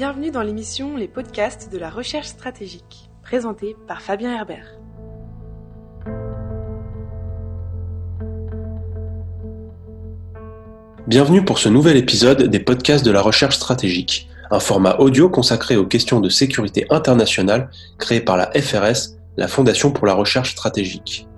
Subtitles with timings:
[0.00, 4.78] Bienvenue dans l'émission Les podcasts de la recherche stratégique, présentée par Fabien Herbert.
[11.06, 15.76] Bienvenue pour ce nouvel épisode des podcasts de la recherche stratégique, un format audio consacré
[15.76, 21.28] aux questions de sécurité internationale créé par la FRS, la Fondation pour la recherche stratégique.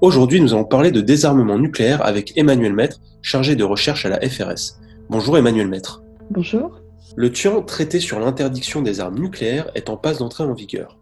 [0.00, 4.18] Aujourd'hui, nous allons parler de désarmement nucléaire avec Emmanuel Maître, chargé de recherche à la
[4.28, 4.80] FRS.
[5.08, 6.02] Bonjour Emmanuel Maître.
[6.28, 6.79] Bonjour.
[7.16, 10.96] Le TUAN, traité sur l'interdiction des armes nucléaires, est en passe d'entrer en vigueur.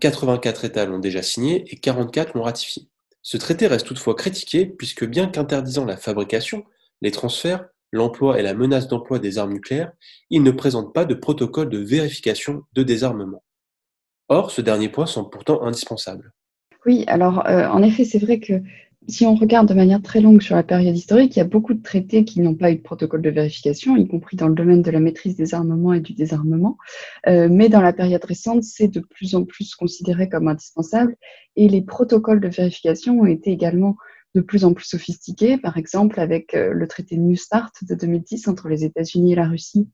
[0.00, 2.88] 84 États l'ont déjà signé et 44 l'ont ratifié.
[3.22, 6.64] Ce traité reste toutefois critiqué puisque bien qu'interdisant la fabrication,
[7.02, 9.92] les transferts, l'emploi et la menace d'emploi des armes nucléaires,
[10.30, 13.44] il ne présente pas de protocole de vérification de désarmement.
[14.28, 16.32] Or, ce dernier point semble pourtant indispensable.
[16.84, 18.54] Oui, alors euh, en effet, c'est vrai que
[19.08, 21.72] si on regarde de manière très longue sur la période historique, il y a beaucoup
[21.72, 24.82] de traités qui n'ont pas eu de protocole de vérification, y compris dans le domaine
[24.82, 26.76] de la maîtrise des armements et du désarmement.
[27.26, 31.16] Euh, mais dans la période récente, c'est de plus en plus considéré comme indispensable
[31.56, 33.96] et les protocoles de vérification ont été également
[34.34, 38.46] de plus en plus sophistiqués, par exemple avec euh, le traité New Start de 2010
[38.46, 39.88] entre les États-Unis et la Russie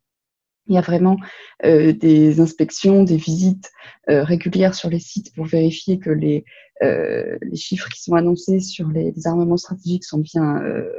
[0.66, 1.18] il y a vraiment
[1.66, 3.70] euh, des inspections, des visites
[4.08, 6.46] régulières sur les sites pour vérifier que les,
[6.82, 10.90] euh, les chiffres qui sont annoncés sur les, armements stratégiques sont bien euh,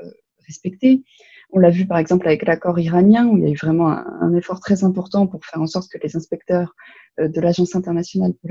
[0.46, 1.04] respectés.
[1.52, 4.34] On l'a vu par exemple avec l'accord iranien où il y a eu vraiment un,
[4.36, 6.74] effort très important pour faire en sorte que les inspecteurs
[7.20, 8.50] euh, de l'Agence internationale pour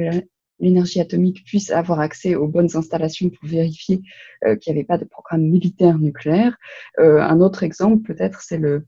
[0.60, 4.00] l'énergie atomique puissent avoir accès aux bonnes installations pour vérifier
[4.44, 6.56] euh, qu'il n'y avait pas de programme militaire nucléaire.
[6.98, 8.86] un autre exemple peut-être c'est le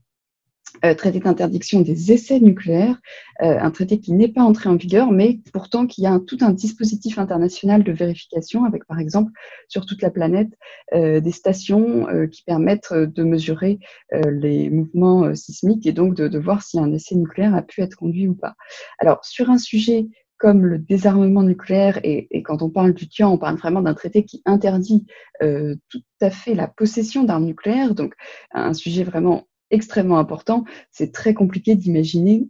[0.85, 2.99] euh, traité d'interdiction des essais nucléaires,
[3.41, 6.51] euh, un traité qui n'est pas entré en vigueur, mais pourtant qui a tout un
[6.51, 9.31] dispositif international de vérification, avec par exemple
[9.69, 10.49] sur toute la planète
[10.93, 13.79] euh, des stations qui permettent de mesurer
[14.11, 18.27] les mouvements sismiques et donc de, voir si un essai nucléaire a pu être conduit
[18.27, 18.55] ou pas.
[18.99, 20.07] Alors sur un sujet
[20.37, 24.23] comme le désarmement nucléaire, et, quand on parle du TIAN, on parle vraiment d'un traité
[24.23, 25.05] qui interdit
[25.41, 28.13] euh, tout à fait la possession d'armes nucléaires, donc
[28.51, 30.63] un sujet vraiment extrêmement important.
[30.91, 32.47] C'est très compliqué d'imaginer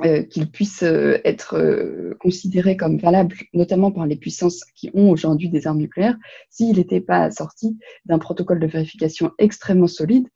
[0.00, 5.10] euh, qu'il puisse euh, être euh, considéré comme valable, notamment par les puissances qui ont
[5.10, 6.16] aujourd'hui des armes nucléaires,
[6.48, 10.28] s'il n'était pas sorti d'un protocole de vérification extrêmement solide,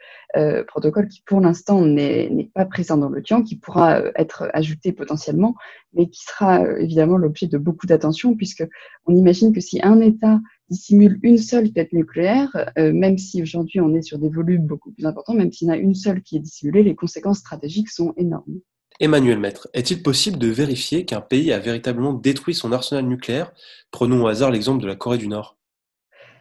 [0.69, 5.55] protocole qui pour l'instant n'est pas présent dans le TIAN, qui pourra être ajouté potentiellement,
[5.95, 8.65] mais qui sera évidemment l'objet de beaucoup d'attention, puisque
[9.07, 13.95] on imagine que si un État dissimule une seule tête nucléaire, même si aujourd'hui on
[13.95, 16.37] est sur des volumes beaucoup plus importants, même s'il y en a une seule qui
[16.37, 18.61] est dissimulée, les conséquences stratégiques sont énormes.
[18.99, 23.53] Emmanuel Maître, est-il possible de vérifier qu'un pays a véritablement détruit son arsenal nucléaire?
[23.91, 25.59] Prenons au hasard l'exemple de la Corée du Nord.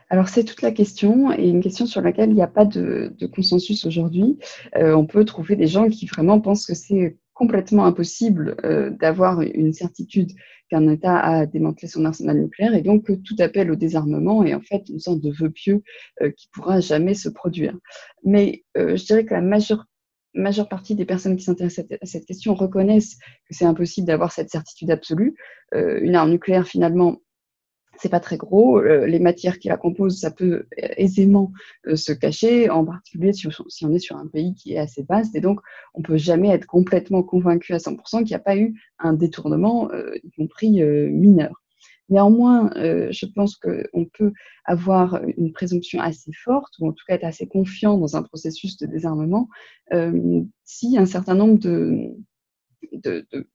[0.10, 3.14] Alors c'est toute la question et une question sur laquelle il n'y a pas de,
[3.34, 4.38] consensus aujourd'hui.
[4.76, 9.42] Euh, on peut trouver des gens qui vraiment pensent que c'est complètement impossible euh, d'avoir
[9.42, 10.32] une certitude
[10.70, 14.56] qu'un État a démantelé son arsenal nucléaire et donc que tout appel au désarmement est
[14.56, 15.84] en fait une sorte de vœu pieux
[16.22, 17.78] euh, qui pourra jamais se produire.
[18.24, 19.86] Mais euh, je dirais que la majeure
[20.36, 24.50] majeure partie des personnes qui s'intéressent à cette question reconnaissent que c'est impossible d'avoir cette
[24.50, 25.36] certitude absolue.
[25.74, 27.22] Euh, une arme nucléaire, finalement,
[27.98, 28.78] c'est pas très gros.
[28.80, 31.52] Euh, les matières qui la composent, ça peut aisément
[31.88, 35.06] euh, se cacher, en particulier si, si, on est sur un pays qui est assez
[35.08, 35.36] vaste.
[35.36, 35.62] Et donc,
[35.94, 39.90] on peut jamais être complètement convaincu à 100% qu'il n'y a pas eu un détournement,
[40.24, 41.65] y compris mineur.
[42.10, 44.32] Néanmoins, euh, je pense qu'on peut
[44.64, 48.78] avoir une présomption assez forte, ou en tout cas être assez confiant dans un processus
[48.78, 49.50] de désarmement,
[50.64, 52.12] si un certain nombre de,
[52.94, 53.48] de, de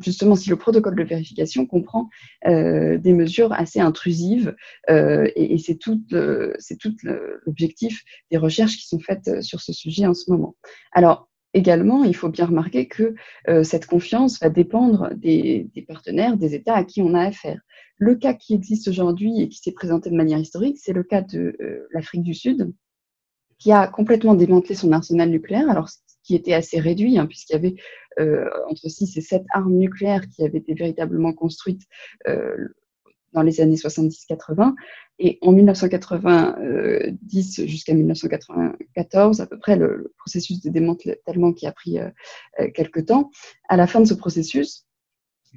[0.00, 2.08] justement si le protocole de vérification comprend
[2.46, 4.54] euh, des mesures assez intrusives
[4.90, 6.02] euh, et, et c'est tout,
[6.58, 6.94] c'est tout
[7.46, 10.56] l'objectif des recherches qui sont faites sur ce sujet en ce moment.
[10.92, 13.14] Alors également, il faut bien remarquer que
[13.48, 17.60] euh, cette confiance va dépendre des, des, partenaires, des États à qui on a affaire.
[17.98, 21.22] Le cas qui existe aujourd'hui et qui s'est présenté de manière historique, c'est le cas
[21.22, 22.72] de euh, l'Afrique du Sud,
[23.58, 25.70] qui a complètement démantelé son arsenal nucléaire.
[25.70, 25.88] Alors,
[26.22, 27.74] qui était assez réduit, hein, puisqu'il y avait
[28.20, 31.82] euh, entre 6 et 7 armes nucléaires qui avaient été véritablement construites
[32.28, 32.68] euh,
[33.32, 34.74] dans les années 70-80.
[35.18, 41.98] Et en 1990 jusqu'à 1994, à peu près, le, processus de démantèlement qui a pris
[41.98, 42.08] euh,
[42.60, 43.30] euh, quelques temps.
[43.68, 44.86] À la fin de ce processus,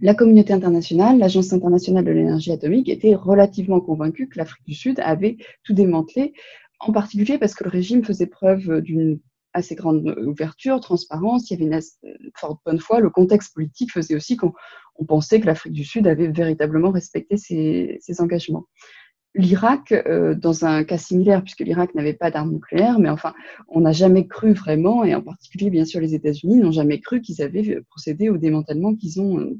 [0.01, 4.99] la communauté internationale, l'Agence internationale de l'énergie atomique, était relativement convaincue que l'Afrique du Sud
[4.99, 6.33] avait tout démantelé,
[6.79, 9.21] en particulier parce que le régime faisait preuve d'une
[9.55, 12.99] assez grande ouverture, transparence, il y avait une forte bonne foi.
[12.99, 14.53] Le contexte politique faisait aussi qu'on
[14.95, 18.65] on pensait que l'Afrique du Sud avait véritablement respecté ses, ses, engagements.
[19.33, 19.93] l'Irak,
[20.37, 23.33] dans un cas similaire, puisque l'Irak n'avait pas d'armes nucléaires, mais enfin,
[23.67, 27.21] on n'a jamais cru vraiment, et en particulier, bien sûr, les États-Unis n'ont jamais cru
[27.21, 29.53] qu'ils avaient procédé au démantèlement qu'ils ont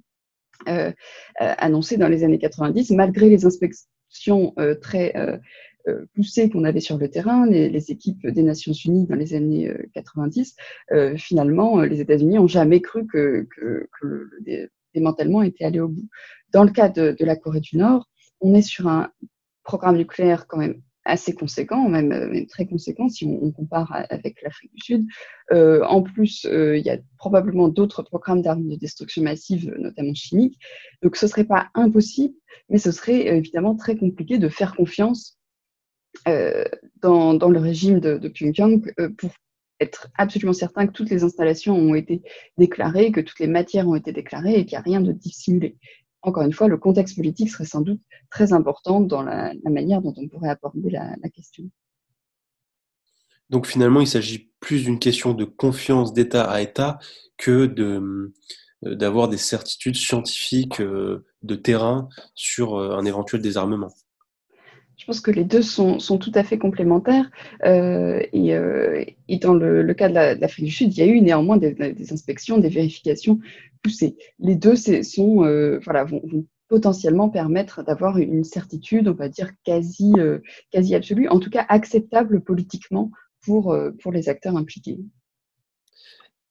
[1.37, 5.39] annoncé dans les années 90, malgré les inspections très
[5.87, 9.71] euh, poussées qu'on avait sur le terrain, les, équipes des Nations Unies dans les années
[9.93, 10.55] 90,
[10.91, 13.47] euh, euh, finalement, les États-Unis n'ont jamais cru que,
[14.01, 16.07] le, démantèlement était allé au bout.
[16.51, 18.09] Dans le cas de, la Corée du Nord,
[18.41, 19.09] on est sur un
[19.63, 24.81] programme nucléaire quand même assez conséquent, même, très conséquent si on, compare avec l'Afrique du
[24.81, 25.05] Sud.
[25.51, 30.57] en plus, il y a probablement d'autres programmes d'armes de destruction massive, notamment chimiques.
[31.03, 32.33] Donc ce ne serait pas impossible,
[32.69, 35.37] mais ce serait évidemment très compliqué de faire confiance
[36.27, 36.63] euh,
[37.01, 39.29] dans, le régime de, de Pyongyang euh, pour
[39.79, 42.21] être absolument certain que toutes les installations ont été
[42.57, 45.77] déclarées, que toutes les matières ont été déclarées et qu'il n'y a rien de dissimulé.
[46.21, 48.01] Encore une fois, le contexte politique serait sans doute
[48.31, 51.65] très important dans la, manière dont on pourrait aborder la, question.
[53.49, 56.97] Donc finalement, il s'agit plus d'une question de confiance d'État à État
[57.37, 58.33] que de,
[58.85, 63.91] euh, d'avoir des certitudes scientifiques de terrain sur un éventuel désarmement.
[64.97, 67.29] Je pense que les deux sont, sont tout à fait complémentaires.
[67.65, 71.05] Euh, et, euh, et, dans le, le cas de l'Afrique du Sud, il y a
[71.05, 73.39] eu néanmoins des, inspections, des vérifications
[73.83, 74.15] poussées.
[74.39, 76.21] Les deux sont, euh, voilà, vont,
[76.67, 80.13] potentiellement permettre d'avoir une certitude, on va dire, quasi,
[80.71, 83.11] quasi absolue, en tout cas acceptable politiquement
[83.41, 84.97] pour, pour les acteurs impliqués.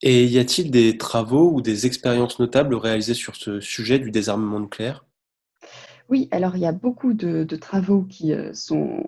[0.01, 4.61] Et y a-t-il des travaux ou des expériences notables réalisées sur ce sujet du désarmement
[4.61, 5.04] nucléaire?
[6.09, 9.03] Oui, alors il y a beaucoup de, travaux qui euh, sont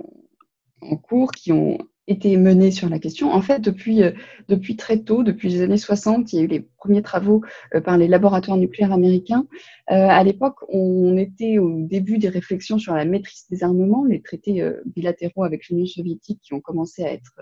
[0.82, 1.78] en cours, qui ont
[2.08, 3.34] été menés sur la question.
[3.34, 4.12] En fait, depuis, euh,
[4.48, 7.44] depuis très tôt, depuis les années 60, il y a eu les premiers travaux
[7.76, 9.46] euh, par les laboratoires nucléaires américains.
[9.88, 14.68] à l'époque, on était au début des réflexions sur la maîtrise des armements, les traités
[14.86, 17.40] bilatéraux avec l'Union soviétique qui ont commencé à être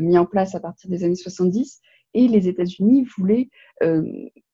[0.00, 1.80] mis en place à partir des années 70
[2.14, 3.50] et les États-Unis voulaient
[3.82, 4.02] euh,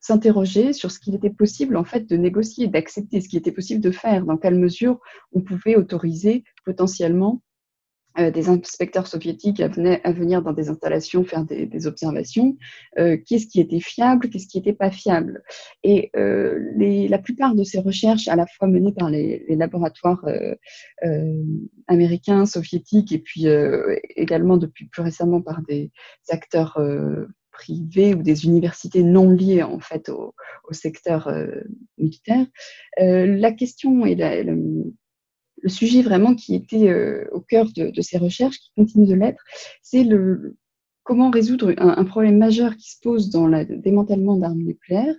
[0.00, 3.80] s'interroger sur ce qu'il était possible en fait de négocier, d'accepter, ce qui était possible
[3.80, 4.98] de faire, dans quelle mesure
[5.32, 7.42] on pouvait autoriser potentiellement
[8.18, 12.56] euh, des inspecteurs soviétiques à, venir dans des installations faire des, observations,
[12.98, 15.44] euh, qu'est-ce qui était fiable, qu'est-ce qui n'était pas fiable.
[15.84, 20.24] Et la plupart de ces recherches, à la fois menées par les laboratoires
[21.86, 23.46] américains, soviétiques, et puis
[24.16, 25.92] également depuis plus récemment par des
[26.30, 26.80] acteurs
[27.60, 30.34] privées ou des universités non liées en fait au,
[30.72, 31.48] secteur euh,
[31.98, 32.46] militaire.
[33.00, 34.92] Euh, la question et le,
[35.66, 39.42] sujet vraiment qui était euh, au cœur de, de, ces recherches, qui continue de l'être,
[39.82, 40.56] c'est le,
[41.10, 45.16] comment résoudre un, problème majeur qui se pose dans le démantèlement d'armes nucléaires,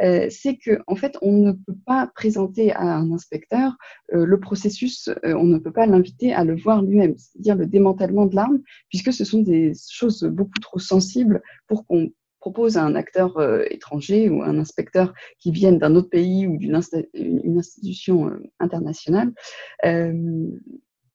[0.00, 3.76] euh, c'est qu'en en fait, on ne peut pas présenter à un inspecteur
[4.14, 7.66] euh, le processus, euh, on ne peut pas l'inviter à le voir lui-même, c'est-à-dire le
[7.66, 12.84] démantèlement de l'arme, puisque ce sont des choses beaucoup trop sensibles pour qu'on propose à
[12.84, 13.36] un acteur
[13.68, 18.30] étranger ou un inspecteur qui vienne d'un autre pays ou d'une institution
[18.60, 19.32] internationale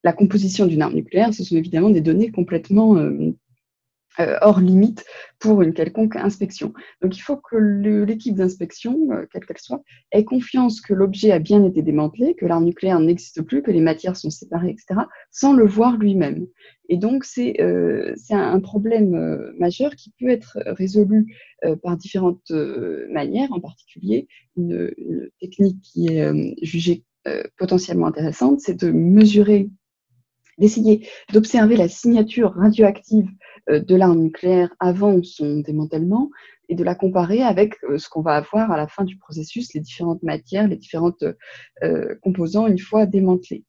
[0.03, 2.95] la composition d'une arme nucléaire, ce sont évidemment des données complètement
[4.42, 5.06] hors limite
[5.40, 6.74] pour une quelconque inspection.
[7.02, 11.40] Donc il faut que l'équipe d'inspection, euh, quelle qu'elle soit, ait confiance que l'objet a
[11.40, 15.54] bien été démantelé, que l'arme nucléaire n'existe plus, que les matières sont séparées, etc., sans
[15.54, 16.48] le voir lui-même.
[16.90, 21.36] Et donc c'est euh, un problème euh, majeur qui peut être résolu
[21.82, 22.51] par différentes
[23.10, 27.03] manières, en particulier une, une technique qui est jugée
[27.58, 29.72] potentiellement intéressante, c'est de mesurer
[30.58, 33.30] d'essayer d'observer la signature radioactive
[33.70, 36.30] euh, de l'arme nucléaire avant son démantèlement
[36.70, 39.74] et de la comparer avec euh, ce qu'on va avoir à la fin du processus,
[39.74, 41.24] les différentes matières, les différentes
[41.84, 43.64] euh, composants une fois démantelés.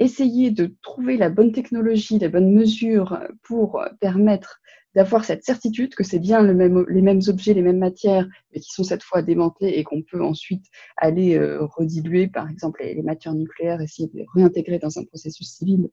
[0.00, 4.60] Essayer de trouver la bonne technologie, la bonne mesure pour permettre
[4.94, 8.84] d'avoir cette certitude que c'est bien les mêmes objets, les mêmes matières, mais qui sont
[8.84, 10.64] cette fois démantelés et qu'on peut ensuite
[10.96, 15.50] aller rediluer, par exemple, les, les, matières nucléaires, essayer de les réintégrer dans un processus
[15.50, 15.88] civil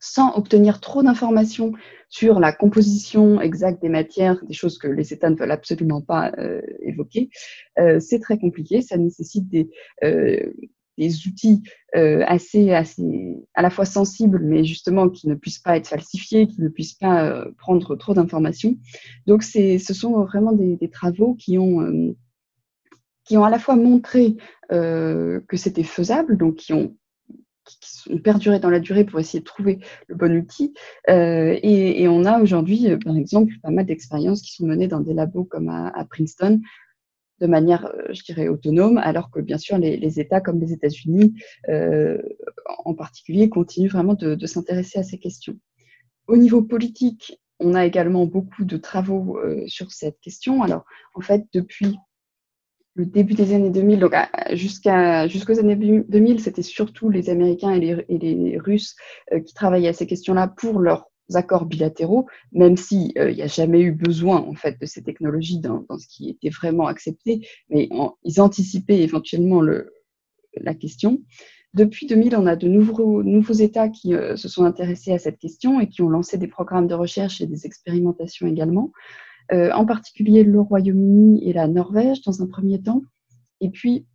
[0.00, 1.72] sans obtenir trop d'informations
[2.08, 6.32] sur la composition exacte des matières, des choses que les États ne veulent absolument pas
[6.38, 7.30] euh, évoquer,
[7.78, 8.82] euh, c'est très compliqué.
[8.82, 9.70] Ça nécessite des,
[10.04, 10.52] euh,
[11.26, 11.62] outils
[11.92, 16.62] assez, assez à la fois sensibles, mais justement qui ne puissent pas être falsifiés, qui
[16.62, 18.76] ne puissent pas prendre trop d'informations.
[19.26, 22.14] Donc, ce sont vraiment des, des travaux qui ont
[23.24, 24.36] qui ont à la fois montré
[24.70, 26.96] que c'était faisable, donc qui ont
[27.80, 30.74] qui ont perduré dans la durée pour essayer de trouver le bon outil.
[31.10, 35.00] Euh, et, on a aujourd'hui, euh, par exemple, pas mal d'expériences qui sont menées dans
[35.00, 36.60] des labos comme à, Princeton,
[37.40, 41.34] de manière, je dirais, autonome, alors que bien sûr les, États comme les États-Unis
[42.84, 45.58] en particulier continuent vraiment de s'intéresser à ces questions.
[46.28, 50.62] Au niveau politique, on a également beaucoup de travaux euh, sur cette question.
[50.62, 51.98] Alors, en fait, depuis
[52.96, 54.14] le début des années 2000, donc
[54.52, 58.96] jusqu'aux années 2000, c'était surtout les Américains et les, Russes
[59.32, 63.46] euh, qui travaillaient à ces questions-là pour leurs accords bilatéraux, même s'il euh, n'y a
[63.48, 67.90] jamais eu besoin en fait de ces technologies dans, ce qui était vraiment accepté, mais
[68.24, 69.92] ils anticipaient éventuellement le,
[70.56, 71.20] la question.
[71.74, 75.38] Depuis 2000, on a de nouveaux, nouveaux États qui euh, se sont intéressés à cette
[75.38, 78.92] question et qui ont lancé des programmes de recherche et des expérimentations également,
[79.52, 83.02] euh, en particulier le Royaume-Uni et la Norvège dans un premier temps.
[83.60, 84.06] Et puis,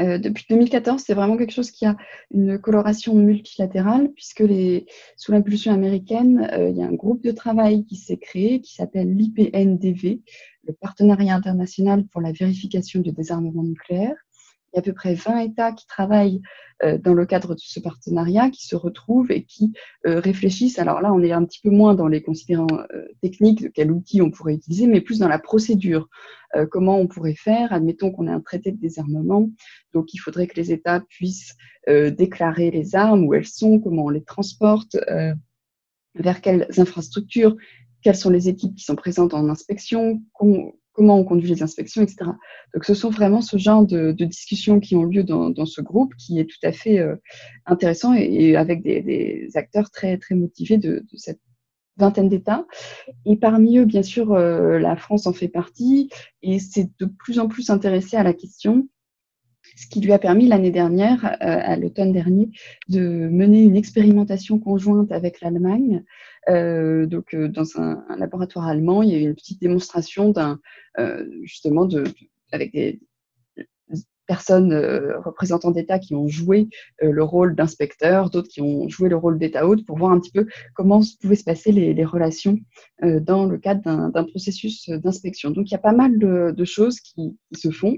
[0.00, 1.96] euh, depuis 2014, c'est vraiment quelque chose qui a
[2.30, 7.84] une coloration multilatérale, puisque les, sous l'impulsion américaine, il y a un groupe de travail
[7.84, 10.22] qui s'est créé, qui s'appelle l'IPNDV,
[10.64, 14.16] le Partenariat international pour la vérification du désarmement nucléaire,
[14.72, 16.40] il y a à peu près 20 États qui travaillent
[16.82, 19.72] euh, dans le cadre de ce partenariat, qui se retrouvent et qui
[20.06, 20.78] euh, réfléchissent.
[20.78, 23.92] Alors là, on est un petit peu moins dans les considérants euh, techniques de quel
[23.92, 26.08] outil on pourrait utiliser, mais plus dans la procédure.
[26.70, 29.48] comment on pourrait faire Admettons qu'on ait un traité de désarmement,
[29.94, 31.54] donc il faudrait que les États puissent
[31.88, 34.98] déclarer les armes, où elles sont, comment on les transporte,
[36.14, 37.56] vers quelles infrastructures,
[38.02, 40.22] quelles sont les équipes qui sont présentes en inspection,
[40.92, 42.30] comment on conduit les inspections, etc.
[42.74, 46.38] Donc ce sont vraiment ce genre de, discussions qui ont lieu dans, ce groupe qui
[46.38, 47.16] est tout à fait euh,
[47.66, 51.40] intéressant et, avec des, acteurs très, très motivés de, cette
[51.96, 52.66] vingtaine d'États.
[53.26, 56.08] Et parmi eux, bien sûr, euh, la France en fait partie
[56.42, 58.88] et c'est de plus en plus intéressé à la question
[59.76, 62.50] ce qui lui a permis l'année dernière, euh, à l'automne dernier,
[62.88, 66.04] de mener une expérimentation conjointe avec l'Allemagne.
[66.48, 70.58] Euh, donc, euh, dans un, laboratoire allemand, il y a eu une petite démonstration d'un,
[71.42, 72.04] justement, de,
[72.52, 73.00] avec des
[74.26, 74.72] personnes
[75.24, 76.68] représentants d'État qui ont joué
[77.00, 80.30] le rôle d'inspecteur, d'autres qui ont joué le rôle d'État hôte pour voir un petit
[80.30, 82.58] peu comment pouvaient se passer les, relations
[83.02, 85.50] dans le cadre d'un processus d'inspection.
[85.50, 87.96] Donc, il y a pas mal de, choses qui, se font.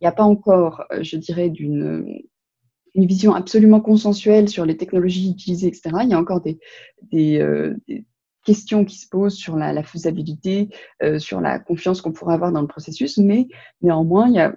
[0.00, 2.22] Il n'y a pas encore, euh, je dirais, d'une
[2.96, 5.90] une vision absolument consensuelle sur les technologies utilisées, etc.
[6.02, 6.58] Il y a encore des,
[7.12, 7.76] des, euh,
[8.44, 10.70] questions qui se posent sur la, faisabilité,
[11.04, 13.46] euh, sur la confiance qu'on pourrait avoir dans le processus, mais
[13.80, 14.56] néanmoins, il y a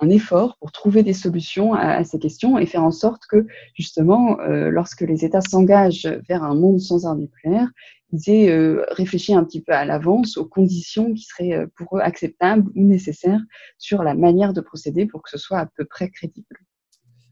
[0.00, 4.38] un effort pour trouver des solutions à, ces questions et faire en sorte que, justement,
[4.40, 7.70] euh, lorsque les États s'engagent vers un monde sans armes nucléaires,
[8.12, 11.96] ils aient euh, réfléchi un petit peu à l'avance aux conditions qui seraient euh, pour
[11.96, 13.40] eux acceptables ou nécessaires
[13.78, 16.58] sur la manière de procéder pour que ce soit à peu près crédible.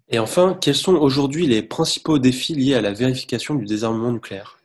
[0.09, 4.59] Et enfin, quels sont aujourd'hui les principaux défis liés à la vérification du désarmement nucléaire?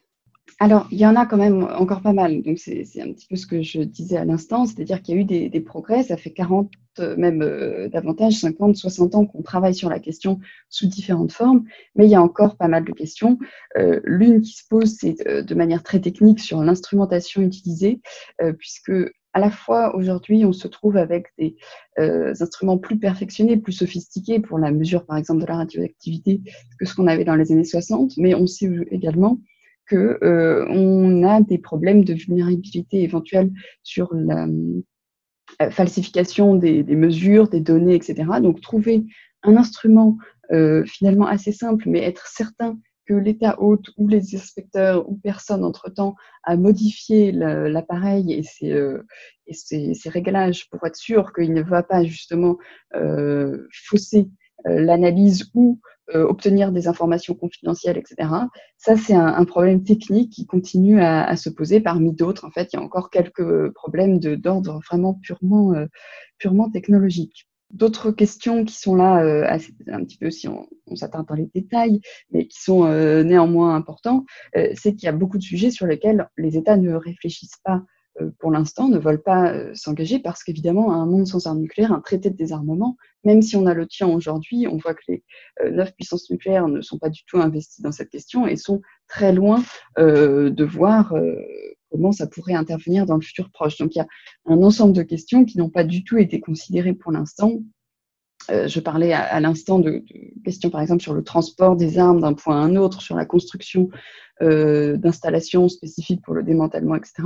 [0.61, 2.41] Alors, il y en a quand même encore pas mal.
[2.41, 5.21] Donc, c'est un petit peu ce que je disais à l'instant, c'est-à-dire qu'il y a
[5.21, 6.03] eu des, progrès.
[6.03, 6.69] Ça fait 40,
[7.17, 11.63] même euh, davantage, 50, 60 ans qu'on travaille sur la question sous différentes formes,
[11.95, 13.39] mais il y a encore pas mal de questions.
[13.77, 18.01] Euh, l'une qui se pose, c'est euh, de manière très technique sur l'instrumentation utilisée,
[18.57, 18.91] puisque
[19.31, 21.55] à la fois aujourd'hui, on se trouve avec des
[21.97, 26.41] instruments plus perfectionnés, plus sophistiqués pour la mesure, par exemple, de la radioactivité
[26.79, 29.39] que ce qu'on avait dans les années 60, mais on sait également
[29.89, 33.51] qu'on euh, a des problèmes de vulnérabilité éventuelle
[33.83, 34.47] sur la
[35.61, 38.25] euh, falsification des, mesures, des données, etc.
[38.41, 39.05] Donc trouver
[39.43, 40.17] un instrument
[40.51, 45.63] euh, finalement assez simple, mais être certain que l'État hôte ou les inspecteurs ou personne
[45.63, 52.59] entre-temps a modifié l'appareil et, ses, réglages pour être sûr qu'il ne va pas justement
[53.71, 54.29] fausser
[54.65, 55.79] l'analyse ou
[56.15, 58.29] euh, obtenir des informations confidentielles, etc.
[58.77, 62.45] Ça, c'est un, problème technique qui continue à, se poser parmi d'autres.
[62.45, 65.85] En fait, il y a encore quelques problèmes d'ordre vraiment purement, euh,
[66.39, 67.47] purement technologique.
[67.71, 69.45] D'autres questions qui sont là, euh,
[69.87, 72.01] un petit peu si on, on s'atteint dans les détails,
[72.31, 72.85] mais qui sont
[73.23, 74.25] néanmoins importants,
[74.73, 77.98] c'est qu'il y a beaucoup de sujets sur lesquels les États ne réfléchissent pas euh,
[78.39, 82.01] pour l'instant, ne veulent pas euh, s'engager parce qu'évidemment, un monde sans armes nucléaires, un
[82.01, 85.23] traité de désarmement, même si on a le tien aujourd'hui, on voit que les
[85.63, 88.81] euh, neuf puissances nucléaires ne sont pas du tout investies dans cette question et sont
[89.07, 89.63] très loin
[89.97, 91.13] de voir
[91.91, 93.77] comment ça pourrait intervenir dans le futur proche.
[93.77, 94.07] Donc il y a
[94.45, 97.59] un ensemble de questions qui n'ont pas du tout été considérées pour l'instant
[98.49, 100.03] je parlais à, l'instant de,
[100.43, 103.25] questions, par exemple, sur le transport des armes d'un point à un autre, sur la
[103.25, 103.89] construction
[104.41, 107.23] d'installations spécifiques pour le démantèlement, etc.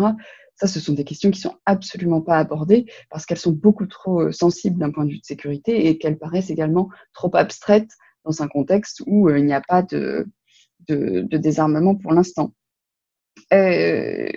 [0.55, 4.21] Ça, ce sont des questions qui sont absolument pas abordées parce qu'elles sont beaucoup trop
[4.21, 7.91] euh, sensibles d'un point de vue de sécurité et qu'elles paraissent également trop abstraites
[8.23, 10.27] dans un contexte où euh, il n'y a pas de,
[10.87, 12.53] de, désarmement pour l'instant.
[13.51, 14.29] Euh,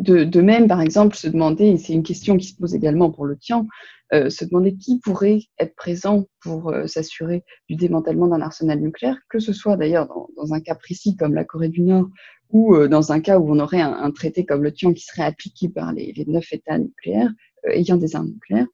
[0.00, 3.26] de, même, par exemple, se demander, et c'est une question qui se pose également pour
[3.26, 3.66] le TIAN,
[4.12, 9.18] euh, se demander qui pourrait être présent pour euh, s'assurer du démantèlement d'un arsenal nucléaire,
[9.28, 12.08] que ce soit d'ailleurs dans, un cas précis comme la Corée du Nord
[12.50, 15.22] ou euh, dans un cas où on aurait un, traité comme le TIAN qui serait
[15.22, 17.32] appliqué par les, les neuf États nucléaires
[17.72, 18.66] ayant des armes nucléaires,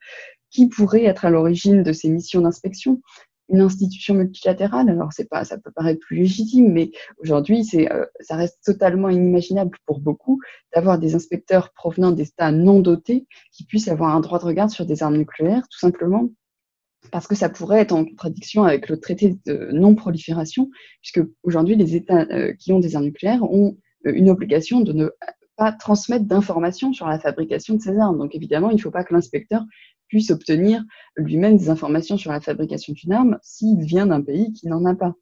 [0.50, 3.00] qui pourrait être à l'origine de ces missions d'inspection?
[3.50, 4.88] Une institution multilatérale.
[4.88, 9.08] Alors, c'est pas, ça peut paraître plus légitime, mais aujourd'hui, c'est, euh, ça reste totalement
[9.08, 10.40] inimaginable pour beaucoup
[10.74, 14.70] d'avoir des inspecteurs provenant des États non dotés qui puissent avoir un droit de regard
[14.70, 16.30] sur des armes nucléaires, tout simplement
[17.10, 21.96] parce que ça pourrait être en contradiction avec le traité de non-prolifération, puisque aujourd'hui, les
[21.96, 25.08] États euh, qui ont des armes nucléaires ont euh, une obligation de ne
[25.56, 28.18] pas transmettre d'informations sur la fabrication de ces armes.
[28.18, 29.62] Donc évidemment, il ne faut pas que l'inspecteur
[30.10, 30.84] puisse obtenir
[31.16, 34.94] lui-même des informations sur la fabrication d'une arme s'il vient d'un pays qui n'en a
[34.94, 35.14] pas.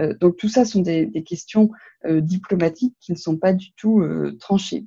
[0.00, 1.70] Euh, donc tout ça sont des, questions
[2.06, 4.86] euh, diplomatiques qui ne sont pas du tout euh, tranchées.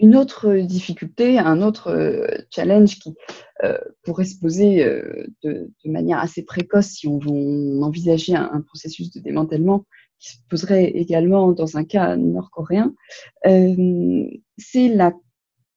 [0.00, 3.14] Une autre difficulté, un autre challenge qui
[4.02, 4.84] pourrait se poser
[5.44, 7.20] de, manière assez précoce si on,
[7.80, 9.86] envisageait un, processus de démantèlement
[10.18, 12.92] qui se poserait également dans un cas nord-coréen,
[13.44, 15.12] c'est la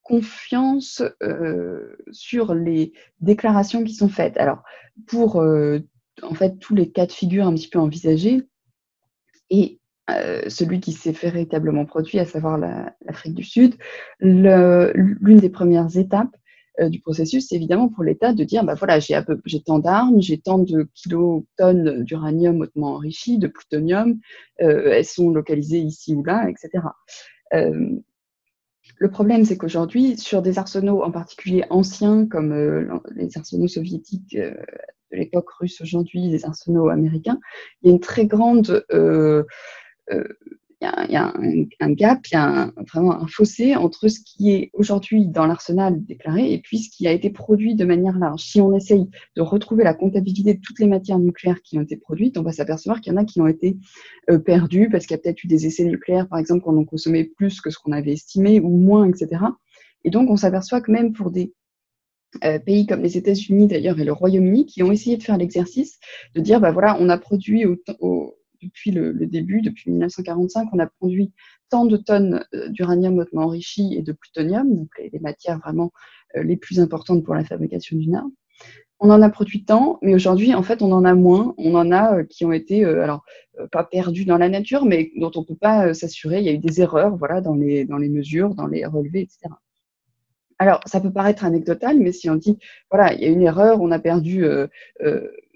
[0.08, 4.38] confiance euh, sur les déclarations qui sont faites.
[4.38, 4.64] Alors,
[5.06, 5.80] pour euh,
[6.22, 8.44] en fait tous les cas de figure un petit peu envisagés,
[9.50, 13.76] et euh, celui qui s'est véritablement produit, à savoir l'Afrique du Sud,
[14.22, 16.36] l'une des premières étapes
[16.80, 20.60] du processus, c'est évidemment pour l'État de dire, bah voilà, j'ai tant d'armes, j'ai tant
[20.60, 24.20] de kilotonnes d'uranium hautement enrichi, de plutonium,
[24.58, 26.84] elles sont localisées ici ou là, etc.
[29.00, 34.36] Le problème, c'est qu'aujourd'hui, sur des arsenaux en particulier anciens, comme euh, les arsenaux soviétiques
[34.36, 34.54] euh,
[35.12, 37.40] de l'époque russe aujourd'hui, les arsenaux américains,
[37.82, 38.84] il y a une très grande
[40.84, 41.34] euh, il y a,
[41.80, 46.06] un, gap, il y a vraiment un fossé entre ce qui est aujourd'hui dans l'arsenal
[46.06, 48.44] déclaré et puis ce qui a été produit de manière large.
[48.44, 51.98] Si on essaye de retrouver la comptabilité de toutes les matières nucléaires qui ont été
[51.98, 53.78] produites, on va s'apercevoir qu'il y en a qui ont été
[54.30, 56.86] euh, perdues parce qu'il y a peut-être eu des essais nucléaires, par exemple, qu'on en
[56.86, 59.42] consommé plus que ce qu'on avait estimé ou moins, etc.
[60.04, 61.54] Et donc, on s'aperçoit que même pour des
[62.44, 65.98] euh, pays comme les États-Unis d'ailleurs et le Royaume-Uni qui ont essayé de faire l'exercice
[66.36, 70.80] de dire bah voilà on a produit au, au, depuis le, début, depuis 1945, on
[70.80, 71.32] a produit
[71.70, 75.92] tant de tonnes euh, d'uranium hautement enrichi et de plutonium, donc les, matières vraiment
[76.36, 78.32] euh, les plus importantes pour la fabrication d'une arme.
[79.00, 81.54] On en a produit tant, mais aujourd'hui, en fait, on en a moins.
[81.60, 83.24] On en a euh, qui ont été, alors,
[83.72, 86.40] pas perdus dans la nature, mais dont on ne peut pas s'assurer.
[86.40, 89.22] Il y a eu des erreurs, voilà, dans les, dans les mesures, dans les relevés,
[89.22, 89.50] etc.
[90.60, 92.58] Alors, ça peut paraître anecdotal, mais si on dit,
[92.90, 94.44] voilà, il y a une erreur, on a perdu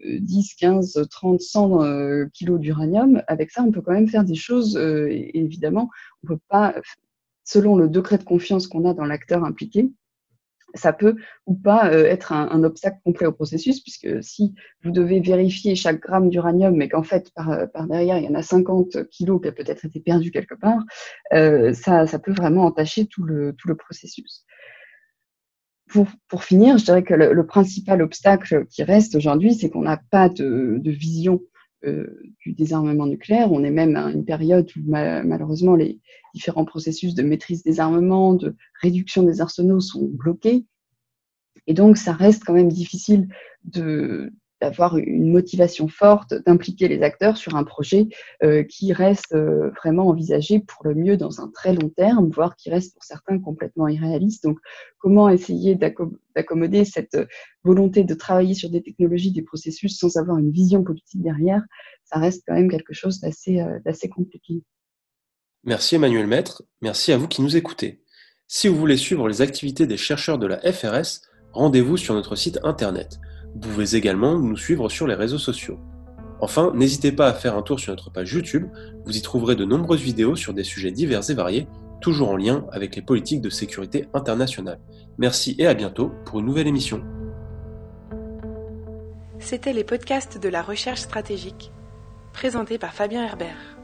[0.05, 4.77] 10, 15, 30, 100 kilos d'uranium, avec ça, on peut quand même faire des choses.
[4.77, 5.89] Euh, et évidemment,
[6.23, 6.75] on peut pas,
[7.43, 9.91] selon le degré de confiance qu'on a dans l'acteur impliqué,
[10.73, 15.19] ça peut ou pas euh, être un, obstacle complet au processus, puisque si vous devez
[15.19, 19.09] vérifier chaque gramme d'uranium, mais qu'en fait, par, par, derrière, il y en a 50
[19.09, 20.79] kilos qui a peut-être été perdu quelque part,
[21.33, 24.45] euh, ça, ça peut vraiment entacher tout le, tout le processus
[26.27, 30.29] pour, finir, je dirais que le, principal obstacle qui reste aujourd'hui, c'est qu'on n'a pas
[30.29, 31.41] de, vision
[31.85, 32.07] euh,
[32.39, 33.51] du désarmement nucléaire.
[33.51, 35.99] On est même à une période où malheureusement les
[36.33, 40.65] différents processus de maîtrise des armements, de réduction des arsenaux sont bloqués.
[41.67, 43.27] Et donc, ça reste quand même difficile
[43.65, 48.07] de, d'avoir une motivation forte, d'impliquer les acteurs sur un projet
[48.43, 52.55] euh, qui reste euh, vraiment envisagé pour le mieux dans un très long terme, voire
[52.55, 54.43] qui reste pour certains complètement irréaliste.
[54.43, 54.59] Donc,
[54.99, 57.17] comment essayer d'accommoder cette
[57.63, 61.63] volonté de travailler sur des technologies, des processus sans avoir une vision politique derrière,
[62.05, 64.61] ça reste quand même quelque chose d'assez euh, compliqué.
[65.63, 68.03] Merci Emmanuel Maître, merci à vous qui nous écoutez.
[68.47, 71.21] Si vous voulez suivre les activités des chercheurs de la FRS,
[71.53, 73.19] rendez-vous sur notre site internet
[73.53, 75.79] vous pouvez également nous suivre sur les réseaux sociaux.
[76.39, 78.67] Enfin, n'hésitez pas à faire un tour sur notre page YouTube,
[79.05, 81.67] vous y trouverez de nombreuses vidéos sur des sujets divers et variés,
[82.01, 84.79] toujours en lien avec les politiques de sécurité internationale.
[85.17, 87.03] Merci et à bientôt pour une nouvelle émission.
[89.39, 91.71] C'était les podcasts de la recherche stratégique,
[92.33, 93.80] présentés par Fabien Herbert.